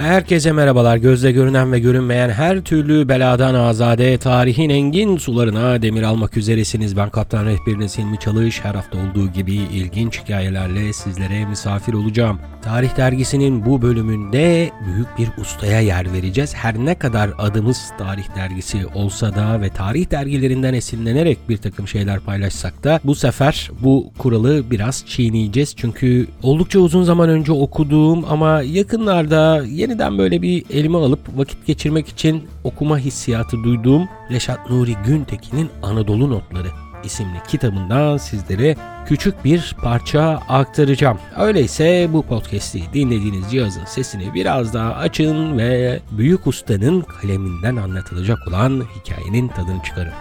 [0.00, 0.96] Herkese merhabalar.
[0.96, 6.96] Gözle görünen ve görünmeyen her türlü beladan azade tarihin engin sularına demir almak üzeresiniz.
[6.96, 8.64] Ben kaptan rehberiniz Hilmi Çalış.
[8.64, 12.40] Her hafta olduğu gibi ilginç hikayelerle sizlere misafir olacağım.
[12.62, 16.54] Tarih dergisinin bu bölümünde büyük bir ustaya yer vereceğiz.
[16.54, 22.20] Her ne kadar adımız tarih dergisi olsa da ve tarih dergilerinden esinlenerek bir takım şeyler
[22.20, 25.74] paylaşsak da bu sefer bu kuralı biraz çiğneyeceğiz.
[25.76, 32.08] Çünkü oldukça uzun zaman önce okuduğum ama yakınlarda yeniden böyle bir elime alıp vakit geçirmek
[32.08, 36.68] için okuma hissiyatı duyduğum Reşat Nuri Güntekin'in Anadolu Notları
[37.04, 38.76] isimli kitabından sizlere
[39.06, 41.18] küçük bir parça aktaracağım.
[41.38, 48.82] Öyleyse bu podcast'i dinlediğiniz cihazın sesini biraz daha açın ve büyük ustanın kaleminden anlatılacak olan
[48.96, 50.12] hikayenin tadını çıkarın.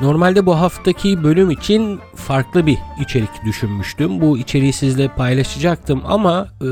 [0.00, 4.20] Normalde bu haftaki bölüm için farklı bir içerik düşünmüştüm.
[4.20, 6.68] Bu içeriği sizle paylaşacaktım ama e,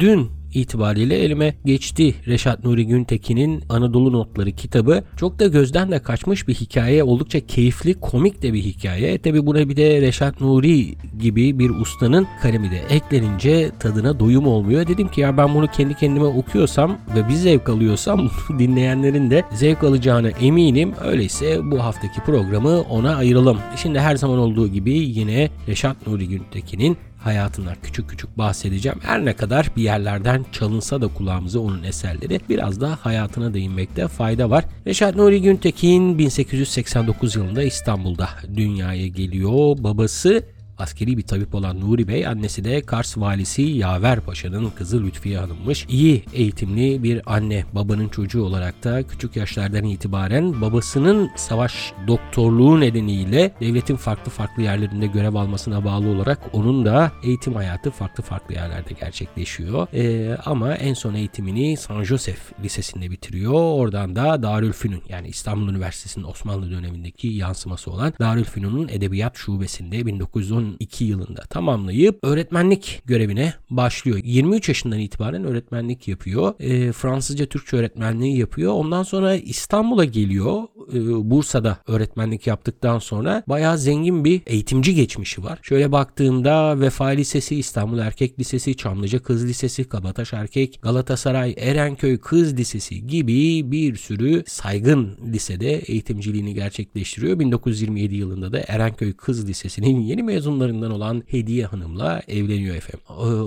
[0.00, 5.04] dün itibariyle elime geçti Reşat Nuri Güntekin'in Anadolu Notları kitabı.
[5.16, 7.04] Çok da gözden de kaçmış bir hikaye.
[7.04, 9.18] Oldukça keyifli, komik de bir hikaye.
[9.18, 14.88] Tabi buna bir de Reşat Nuri gibi bir ustanın kalemi de eklenince tadına doyum olmuyor.
[14.88, 19.84] Dedim ki ya ben bunu kendi kendime okuyorsam ve bir zevk alıyorsam dinleyenlerin de zevk
[19.84, 20.92] alacağını eminim.
[21.04, 23.58] Öyleyse bu haftaki programı ona ayıralım.
[23.76, 28.98] Şimdi her zaman olduğu gibi yine Reşat Nuri Güntekin'in hayatından küçük küçük bahsedeceğim.
[29.02, 34.50] Her ne kadar bir yerlerden çalınsa da kulağımıza onun eserleri biraz da hayatına değinmekte fayda
[34.50, 34.64] var.
[34.86, 39.76] Reşat Nuri Güntekin 1889 yılında İstanbul'da dünyaya geliyor.
[39.78, 40.42] Babası
[40.80, 45.86] Askeri bir tabip olan Nuri Bey, annesi de Kars valisi Yaver Paşa'nın kızı Lütfiye Hanım'mış.
[45.88, 53.54] İyi eğitimli bir anne, babanın çocuğu olarak da küçük yaşlardan itibaren babasının savaş doktorluğu nedeniyle
[53.60, 58.94] devletin farklı farklı yerlerinde görev almasına bağlı olarak onun da eğitim hayatı farklı farklı yerlerde
[59.00, 59.86] gerçekleşiyor.
[59.94, 63.52] Ee, ama en son eğitimini San Josef Lisesi'nde bitiriyor.
[63.52, 71.04] Oradan da Darülfünun yani İstanbul Üniversitesi'nin Osmanlı dönemindeki yansıması olan Darülfünun'un Edebiyat Şubesi'nde 1910 2002
[71.04, 74.20] yılında tamamlayıp öğretmenlik görevine başlıyor.
[74.24, 76.54] 23 yaşından itibaren öğretmenlik yapıyor.
[76.60, 78.72] E, Fransızca Türkçe öğretmenliği yapıyor.
[78.72, 80.62] Ondan sonra İstanbul'a geliyor.
[80.94, 85.58] E, Bursa'da öğretmenlik yaptıktan sonra bayağı zengin bir eğitimci geçmişi var.
[85.62, 92.56] Şöyle baktığımda Vefa Lisesi, İstanbul Erkek Lisesi, Çamlıca Kız Lisesi, Kabataş Erkek, Galatasaray, Erenköy Kız
[92.56, 97.38] Lisesi gibi bir sürü saygın lisede eğitimciliğini gerçekleştiriyor.
[97.38, 103.00] 1927 yılında da Erenköy Kız Lisesi'nin yeni mezun hanımlarından olan Hediye Hanım'la evleniyor efendim.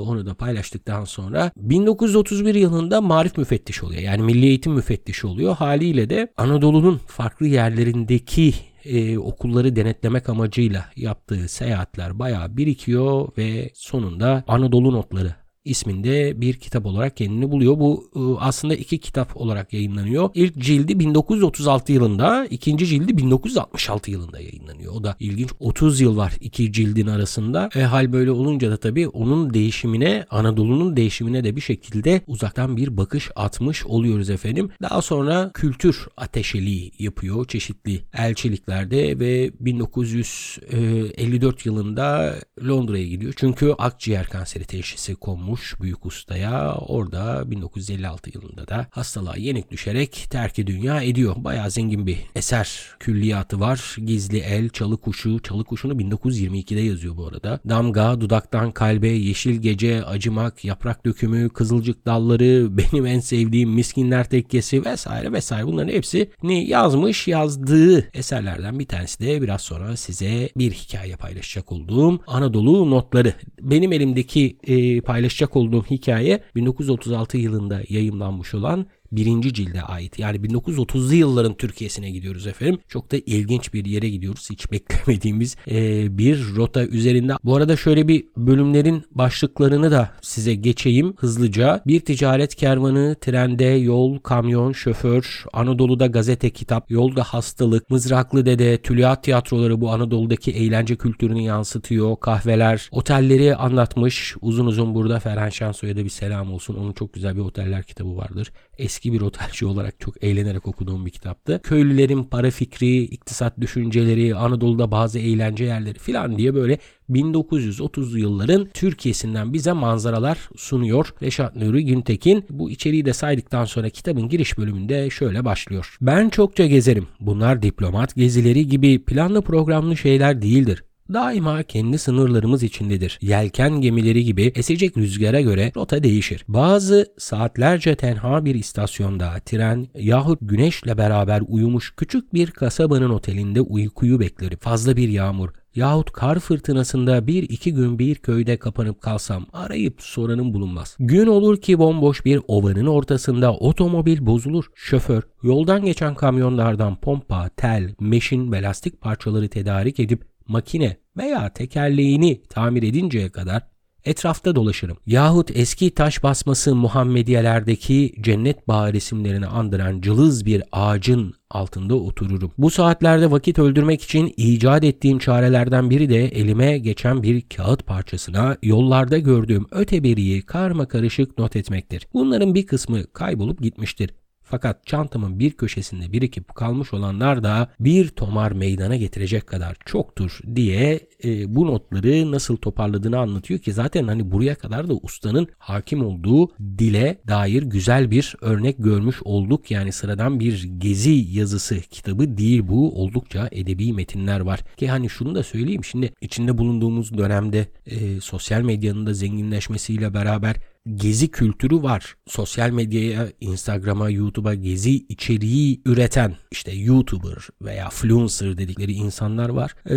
[0.08, 4.02] Onu da paylaştıktan sonra 1931 yılında marif müfettiş oluyor.
[4.02, 5.56] Yani milli eğitim müfettişi oluyor.
[5.56, 8.54] Haliyle de Anadolu'nun farklı yerlerindeki
[8.86, 16.86] e, okulları denetlemek amacıyla yaptığı seyahatler bayağı birikiyor ve sonunda Anadolu notları isminde bir kitap
[16.86, 17.80] olarak kendini buluyor.
[17.80, 20.30] Bu ıı, aslında iki kitap olarak yayınlanıyor.
[20.34, 24.94] İlk cildi 1936 yılında, ikinci cildi 1966 yılında yayınlanıyor.
[24.94, 25.50] O da ilginç.
[25.60, 27.70] 30 yıl var iki cildin arasında.
[27.76, 32.98] E, hal böyle olunca da tabii onun değişimine, Anadolu'nun değişimine de bir şekilde uzaktan bir
[32.98, 34.70] bakış atmış oluyoruz efendim.
[34.82, 42.36] Daha sonra kültür ateşeliği yapıyor çeşitli elçiliklerde ve 1954 yılında
[42.68, 43.34] Londra'ya gidiyor.
[43.38, 46.76] Çünkü akciğer kanseri teşhisi konmuş olmuş büyük ustaya.
[46.76, 51.36] Orada 1956 yılında da hastalığa yenik düşerek terki dünya ediyor.
[51.38, 53.96] Bayağı zengin bir eser külliyatı var.
[54.06, 55.40] Gizli El, Çalı Kuşu.
[55.40, 57.60] Çalı Kuşu'nu 1922'de yazıyor bu arada.
[57.70, 64.86] Damga, Dudaktan Kalbe, Yeşil Gece, Acımak, Yaprak Dökümü, Kızılcık Dalları, Benim En Sevdiğim Miskinler Tekkesi
[64.86, 67.28] vesaire vesaire bunların hepsini yazmış.
[67.28, 73.34] Yazdığı eserlerden bir tanesi de biraz sonra size bir hikaye paylaşacak olduğum Anadolu Notları.
[73.62, 78.86] Benim elimdeki e, paylaşacak paylaşacak olduğum hikaye 1936 yılında yayımlanmış olan
[79.16, 80.20] birinci cilde ait.
[80.20, 82.80] Yani 1930'lu yılların Türkiye'sine gidiyoruz efendim.
[82.88, 84.50] Çok da ilginç bir yere gidiyoruz.
[84.50, 87.34] Hiç beklemediğimiz e, bir rota üzerinde.
[87.44, 91.84] Bu arada şöyle bir bölümlerin başlıklarını da size geçeyim hızlıca.
[91.88, 99.24] Bir ticaret kervanı, trende, yol, kamyon, şoför, Anadolu'da gazete, kitap, yolda hastalık, mızraklı dede, tüliyat
[99.24, 102.16] tiyatroları bu Anadolu'daki eğlence kültürünü yansıtıyor.
[102.20, 104.36] Kahveler, otelleri anlatmış.
[104.42, 106.76] Uzun uzun burada Ferhan Şansoy'a da bir selam olsun.
[106.76, 108.52] Onun çok güzel bir oteller kitabı vardır.
[108.78, 111.60] Eski eski bir otelci olarak çok eğlenerek okuduğum bir kitaptı.
[111.64, 116.78] Köylülerin para fikri, iktisat düşünceleri, Anadolu'da bazı eğlence yerleri filan diye böyle
[117.10, 121.14] 1930'lu yılların Türkiye'sinden bize manzaralar sunuyor.
[121.22, 125.98] Reşat Nuri Güntekin bu içeriği de saydıktan sonra kitabın giriş bölümünde şöyle başlıyor.
[126.02, 127.08] Ben çokça gezerim.
[127.20, 130.84] Bunlar diplomat gezileri gibi planlı programlı şeyler değildir.
[131.14, 133.20] Daima kendi sınırlarımız içindedir.
[133.22, 136.46] Yelken gemileri gibi esecek rüzgara göre rota değişir.
[136.48, 144.20] Bazı saatlerce tenha bir istasyonda tren yahut güneşle beraber uyumuş küçük bir kasabanın otelinde uykuyu
[144.20, 144.58] beklerim.
[144.62, 150.54] Fazla bir yağmur, yahut kar fırtınasında bir iki gün bir köyde kapanıp kalsam arayıp soranım
[150.54, 150.96] bulunmaz.
[151.00, 154.66] Gün olur ki bomboş bir ovanın ortasında otomobil bozulur.
[154.76, 162.42] Şoför yoldan geçen kamyonlardan pompa, tel, meşin ve lastik parçaları tedarik edip makine veya tekerleğini
[162.50, 163.74] tamir edinceye kadar
[164.06, 164.98] etrafta dolaşırım.
[165.06, 172.52] Yahut eski taş basması Muhammediyelerdeki cennet bağı resimlerini andıran cılız bir ağacın altında otururum.
[172.58, 178.58] Bu saatlerde vakit öldürmek için icat ettiğim çarelerden biri de elime geçen bir kağıt parçasına
[178.64, 182.08] yollarda gördüğüm öteberiyi karma karışık not etmektir.
[182.14, 184.10] Bunların bir kısmı kaybolup gitmiştir.
[184.44, 191.00] Fakat çantamın bir köşesinde birikip kalmış olanlar da bir tomar meydana getirecek kadar çoktur diye
[191.24, 196.50] e, bu notları nasıl toparladığını anlatıyor ki zaten hani buraya kadar da ustanın hakim olduğu
[196.78, 199.72] dile dair güzel bir örnek görmüş olduk.
[199.72, 203.04] Yani sıradan bir gezi yazısı kitabı değil bu.
[203.04, 204.60] Oldukça edebi metinler var.
[204.78, 210.56] Ki hani şunu da söyleyeyim şimdi içinde bulunduğumuz dönemde e, sosyal medyanın da zenginleşmesiyle beraber
[210.96, 212.16] gezi kültürü var.
[212.28, 219.76] Sosyal medyaya, Instagram'a, YouTube'a gezi içeriği üreten işte YouTuber veya influencer dedikleri insanlar var.
[219.90, 219.96] Ee,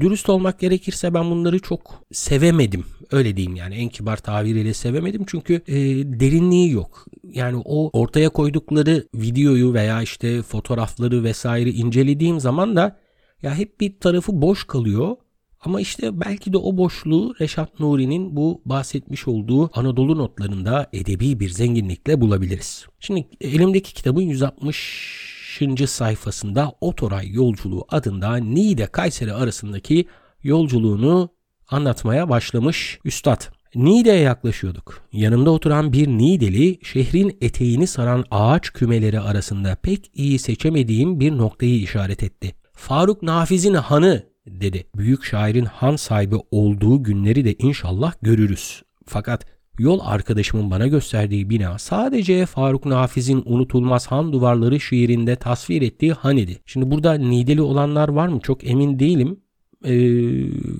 [0.00, 2.84] dürüst olmak gerekirse ben bunları çok sevemedim.
[3.12, 5.74] Öyle diyeyim yani en kibar tabiriyle sevemedim çünkü e,
[6.20, 7.06] derinliği yok.
[7.32, 12.98] Yani o ortaya koydukları videoyu veya işte fotoğrafları vesaire incelediğim zaman da
[13.42, 15.16] ya hep bir tarafı boş kalıyor
[15.64, 21.48] ama işte belki de o boşluğu Reşat Nuri'nin bu bahsetmiş olduğu Anadolu notlarında edebi bir
[21.48, 22.86] zenginlikle bulabiliriz.
[23.00, 25.90] Şimdi elimdeki kitabın 160.
[25.90, 30.06] sayfasında Otoray Yolculuğu adında Niğde Kayseri arasındaki
[30.42, 31.28] yolculuğunu
[31.68, 33.40] anlatmaya başlamış üstad.
[33.74, 35.02] Niğde'ye yaklaşıyorduk.
[35.12, 41.80] Yanımda oturan bir Niğdeli şehrin eteğini saran ağaç kümeleri arasında pek iyi seçemediğim bir noktayı
[41.80, 42.54] işaret etti.
[42.72, 44.86] Faruk Nafiz'in hanı dedi.
[44.96, 48.82] Büyük şairin han sahibi olduğu günleri de inşallah görürüz.
[49.06, 49.46] Fakat
[49.78, 56.36] yol arkadaşımın bana gösterdiği bina sadece Faruk Nafiz'in unutulmaz han duvarları şiirinde tasvir ettiği han
[56.36, 56.60] idi.
[56.66, 59.40] Şimdi burada nideli olanlar var mı çok emin değilim
[59.84, 59.92] ee,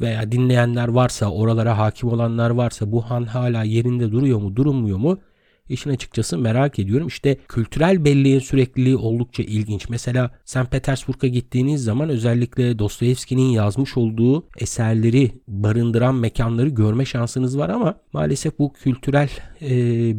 [0.01, 5.19] veya dinleyenler varsa oralara hakim olanlar varsa bu han hala yerinde duruyor mu durmuyor mu
[5.69, 7.07] İşin açıkçası merak ediyorum.
[7.07, 9.89] İşte kültürel belleğin sürekliliği oldukça ilginç.
[9.89, 10.71] Mesela St.
[10.71, 18.59] Petersburg'a gittiğiniz zaman özellikle Dostoyevski'nin yazmış olduğu eserleri barındıran mekanları görme şansınız var ama maalesef
[18.59, 19.31] bu kültürel
[19.63, 19.71] e,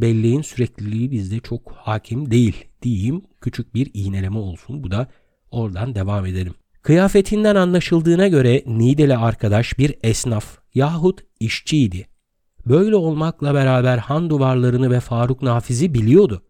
[0.02, 3.22] belleğin sürekliliği bizde çok hakim değil diyeyim.
[3.42, 4.84] Küçük bir iğneleme olsun.
[4.84, 5.08] Bu da
[5.52, 6.54] oradan devam edelim.
[6.82, 12.15] Kıyafetinden anlaşıldığına göre Nideli arkadaş bir esnaf yahut işçiydi.
[12.66, 16.44] Böyle olmakla beraber han duvarlarını ve Faruk Nafiz'i biliyordu.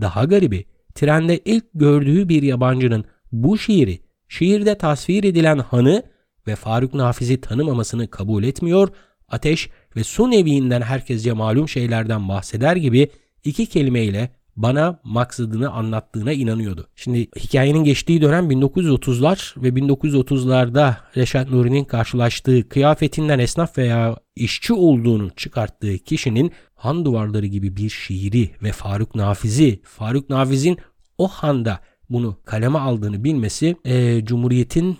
[0.00, 6.02] Daha garibi, trende ilk gördüğü bir yabancının bu şiiri, şiirde tasvir edilen hanı
[6.46, 8.88] ve Faruk Nafiz'i tanımamasını kabul etmiyor,
[9.28, 13.08] ateş ve su neviinden herkesce malum şeylerden bahseder gibi
[13.44, 16.88] iki kelimeyle bana maksadını anlattığına inanıyordu.
[16.96, 25.30] Şimdi hikayenin geçtiği dönem 1930'lar ve 1930'larda Reşat Nuri'nin karşılaştığı kıyafetinden esnaf veya işçi olduğunu
[25.30, 30.78] çıkarttığı kişinin Han Duvarları gibi bir şiiri ve Faruk Nafiz'i, Faruk Nafiz'in
[31.18, 31.80] o handa
[32.10, 34.98] bunu kaleme aldığını bilmesi e, Cumhuriyet'in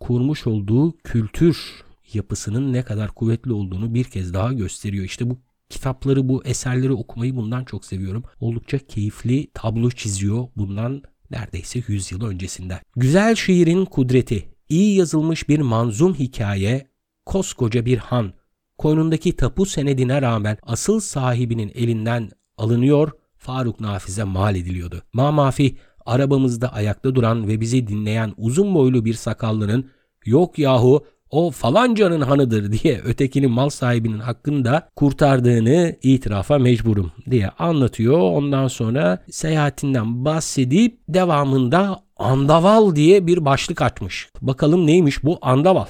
[0.00, 5.04] kurmuş olduğu kültür yapısının ne kadar kuvvetli olduğunu bir kez daha gösteriyor.
[5.04, 5.38] İşte bu
[5.72, 8.24] kitapları, bu eserleri okumayı bundan çok seviyorum.
[8.40, 12.80] Oldukça keyifli tablo çiziyor bundan neredeyse 100 yıl öncesinde.
[12.96, 16.86] Güzel şiirin kudreti, iyi yazılmış bir manzum hikaye,
[17.26, 18.32] koskoca bir han,
[18.78, 25.02] koynundaki tapu senedine rağmen asıl sahibinin elinden alınıyor, Faruk Nafiz'e mal ediliyordu.
[25.12, 25.76] Ma mafi
[26.06, 29.90] arabamızda ayakta duran ve bizi dinleyen uzun boylu bir sakallının
[30.24, 37.48] yok yahu o falancanın hanıdır diye ötekinin mal sahibinin hakkını da kurtardığını itirafa mecburum diye
[37.48, 38.20] anlatıyor.
[38.20, 44.28] Ondan sonra seyahatinden bahsedip devamında Andaval diye bir başlık açmış.
[44.40, 45.86] Bakalım neymiş bu Andaval?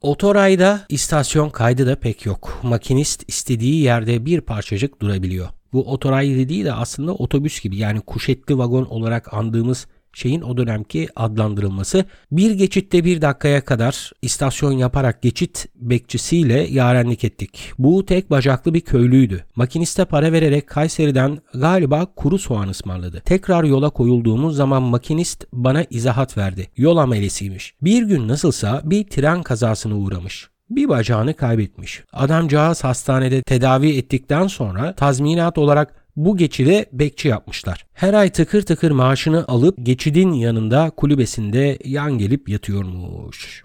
[0.00, 2.60] Otorayda istasyon kaydı da pek yok.
[2.62, 5.48] Makinist istediği yerde bir parçacık durabiliyor.
[5.72, 11.08] Bu otoray dediği de aslında otobüs gibi yani kuşetli vagon olarak andığımız şeyin o dönemki
[11.16, 12.04] adlandırılması.
[12.32, 17.72] Bir geçitte bir dakikaya kadar istasyon yaparak geçit bekçisiyle yarenlik ettik.
[17.78, 19.44] Bu tek bacaklı bir köylüydü.
[19.56, 23.22] Makiniste para vererek Kayseri'den galiba kuru soğan ısmarladı.
[23.24, 26.70] Tekrar yola koyulduğumuz zaman makinist bana izahat verdi.
[26.76, 27.74] Yol amelesiymiş.
[27.82, 32.02] Bir gün nasılsa bir tren kazasına uğramış bir bacağını kaybetmiş.
[32.12, 37.86] Adamcağız hastanede tedavi ettikten sonra tazminat olarak bu geçide bekçi yapmışlar.
[37.92, 43.64] Her ay tıkır tıkır maaşını alıp geçidin yanında kulübesinde yan gelip yatıyormuş.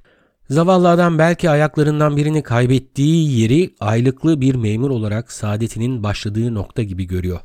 [0.49, 7.07] Zavallı adam belki ayaklarından birini kaybettiği yeri aylıklı bir memur olarak saadetinin başladığı nokta gibi
[7.07, 7.39] görüyor.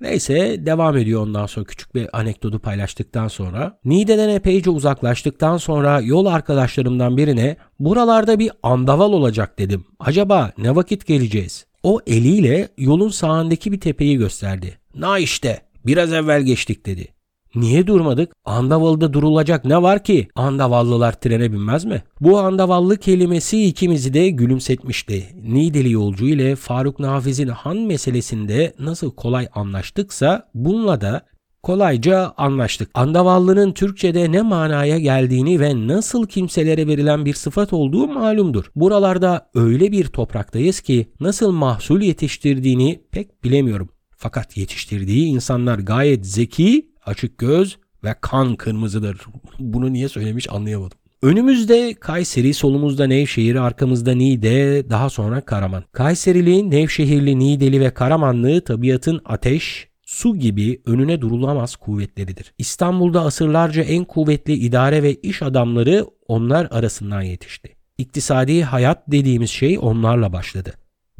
[0.00, 3.78] Neyse devam ediyor ondan sonra küçük bir anekdotu paylaştıktan sonra.
[3.84, 9.84] Niğde'den epeyce uzaklaştıktan sonra yol arkadaşlarımdan birine buralarda bir andaval olacak dedim.
[9.98, 11.69] Acaba ne vakit geleceğiz?
[11.82, 14.78] O eliyle yolun sağındaki bir tepeyi gösterdi.
[14.94, 17.08] Na işte biraz evvel geçtik dedi.
[17.54, 18.32] Niye durmadık?
[18.44, 20.28] Andavallı'da durulacak ne var ki?
[20.34, 22.02] Andavallılar trene binmez mi?
[22.20, 25.28] Bu andavallı kelimesi ikimizi de gülümsetmişti.
[25.44, 31.22] Nideli yolcu ile Faruk Nafiz'in han meselesinde nasıl kolay anlaştıksa bununla da
[31.62, 32.90] kolayca anlaştık.
[32.94, 38.64] Andavallının Türkçe'de ne manaya geldiğini ve nasıl kimselere verilen bir sıfat olduğu malumdur.
[38.76, 43.88] Buralarda öyle bir topraktayız ki nasıl mahsul yetiştirdiğini pek bilemiyorum.
[44.16, 49.20] Fakat yetiştirdiği insanlar gayet zeki, açık göz ve kan kırmızıdır.
[49.58, 50.98] Bunu niye söylemiş anlayamadım.
[51.22, 55.84] Önümüzde Kayseri, solumuzda Nevşehir, arkamızda Niğde, daha sonra Karaman.
[55.92, 62.52] Kayserili, Nevşehirli, Niğdeli ve Karamanlı tabiatın ateş, su gibi önüne durulamaz kuvvetleridir.
[62.58, 67.76] İstanbul'da asırlarca en kuvvetli idare ve iş adamları onlar arasından yetişti.
[67.98, 70.74] İktisadi hayat dediğimiz şey onlarla başladı.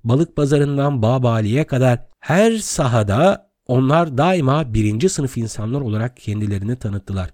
[0.05, 7.31] Balık pazarından Babali'ye kadar her sahada onlar daima birinci sınıf insanlar olarak kendilerini tanıttılar.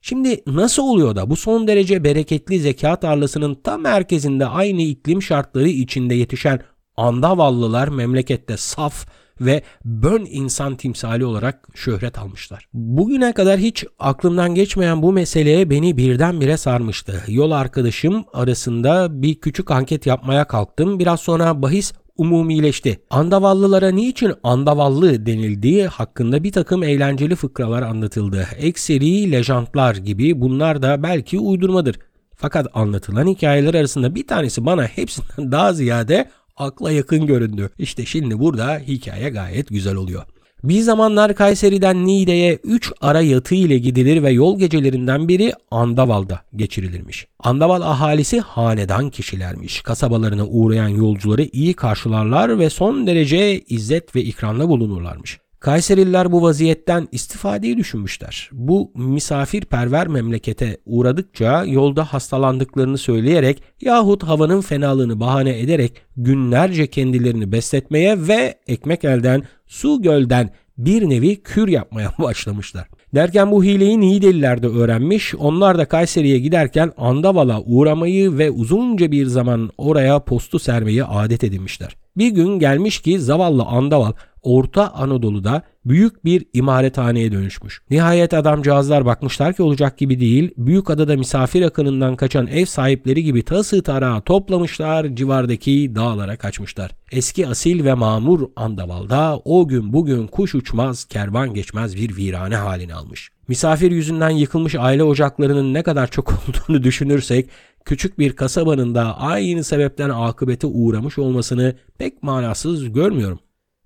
[0.00, 5.68] Şimdi nasıl oluyor da bu son derece bereketli zeka tarlasının tam merkezinde aynı iklim şartları
[5.68, 6.60] içinde yetişen
[6.96, 9.06] Andavallılar memlekette saf
[9.40, 12.68] ve bön insan timsali olarak şöhret almışlar.
[12.74, 17.22] Bugüne kadar hiç aklımdan geçmeyen bu meseleye beni birdenbire sarmıştı.
[17.28, 20.98] Yol arkadaşım arasında bir küçük anket yapmaya kalktım.
[20.98, 23.00] Biraz sonra bahis umumileşti.
[23.10, 28.46] Andavallılara niçin andavallı denildiği hakkında bir takım eğlenceli fıkralar anlatıldı.
[28.58, 31.98] Ekseri lejantlar gibi bunlar da belki uydurmadır.
[32.36, 37.70] Fakat anlatılan hikayeler arasında bir tanesi bana hepsinden daha ziyade akla yakın göründü.
[37.78, 40.24] İşte şimdi burada hikaye gayet güzel oluyor.
[40.64, 47.26] Bir zamanlar Kayseri'den Niğde'ye 3 ara yatı ile gidilir ve yol gecelerinden biri Andaval'da geçirilirmiş.
[47.40, 49.82] Andaval ahalisi hanedan kişilermiş.
[49.82, 55.38] Kasabalarına uğrayan yolcuları iyi karşılarlar ve son derece izzet ve ikramla bulunurlarmış.
[55.60, 58.50] Kayserililer bu vaziyetten istifadeyi düşünmüşler.
[58.52, 68.28] Bu misafirperver memlekete uğradıkça yolda hastalandıklarını söyleyerek yahut havanın fenalığını bahane ederek günlerce kendilerini besletmeye
[68.28, 72.88] ve ekmek elden, su gölden bir nevi kür yapmaya başlamışlar.
[73.14, 75.34] Derken bu hileyi Niğdeliler de öğrenmiş.
[75.34, 81.96] Onlar da Kayseri'ye giderken Andaval'a uğramayı ve uzunca bir zaman oraya postu sermeyi adet edinmişler.
[82.18, 87.80] Bir gün gelmiş ki zavallı Andaval Orta Anadolu'da büyük bir imarethaneye dönüşmüş.
[87.90, 90.50] Nihayet adamcağızlar bakmışlar ki olacak gibi değil.
[90.56, 96.90] Büyük adada misafir akınından kaçan ev sahipleri gibi tası tarağı toplamışlar, civardaki dağlara kaçmışlar.
[97.12, 102.94] Eski asil ve mamur Andaval'da o gün bugün kuş uçmaz, kervan geçmez bir virane halini
[102.94, 103.30] almış.
[103.48, 107.48] Misafir yüzünden yıkılmış aile ocaklarının ne kadar çok olduğunu düşünürsek
[107.88, 113.38] küçük bir kasabanın da aynı sebepten akıbete uğramış olmasını pek manasız görmüyorum.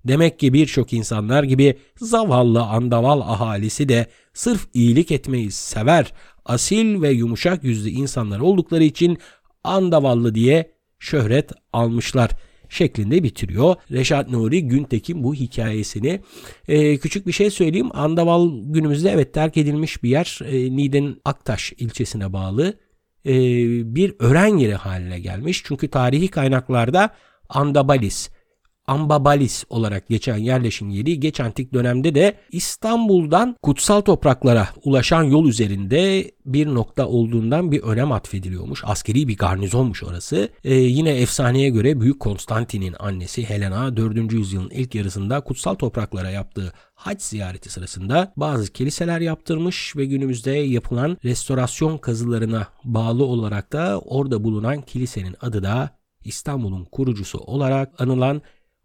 [0.07, 6.13] Demek ki birçok insanlar gibi zavallı andaval ahalisi de sırf iyilik etmeyi sever,
[6.45, 9.17] asil ve yumuşak yüzlü insanlar oldukları için
[9.63, 12.31] andavallı diye şöhret almışlar
[12.69, 13.75] şeklinde bitiriyor.
[13.91, 16.21] Reşat Nuri Güntekin bu hikayesini.
[16.67, 17.89] Ee, küçük bir şey söyleyeyim.
[17.93, 20.39] Andaval günümüzde evet terk edilmiş bir yer.
[20.45, 22.73] Ee, Niğde'nin Aktaş ilçesine bağlı
[23.25, 25.61] bir öğren yeri haline gelmiş.
[25.65, 27.09] Çünkü tarihi kaynaklarda
[27.49, 28.29] Andabalis
[28.87, 36.31] Ambabalis olarak geçen yerleşim yeri geç antik dönemde de İstanbul'dan kutsal topraklara ulaşan yol üzerinde
[36.45, 38.83] bir nokta olduğundan bir önem atfediliyormuş.
[38.85, 40.49] Askeri bir garnizonmuş orası.
[40.63, 44.33] Ee, yine efsaneye göre Büyük Konstantin'in annesi Helena 4.
[44.33, 51.17] yüzyılın ilk yarısında kutsal topraklara yaptığı hac ziyareti sırasında bazı kiliseler yaptırmış ve günümüzde yapılan
[51.23, 55.89] restorasyon kazılarına bağlı olarak da orada bulunan kilisenin adı da
[56.25, 58.41] İstanbul'un kurucusu olarak anılan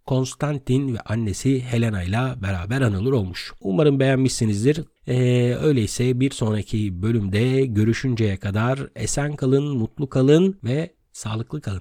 [0.09, 3.53] Konstantin ve annesi Helena ile beraber anılır olmuş.
[3.61, 4.85] Umarım beğenmişsinizdir.
[5.07, 11.81] Ee, öyleyse bir sonraki bölümde görüşünceye kadar esen kalın, mutlu kalın ve sağlıklı kalın.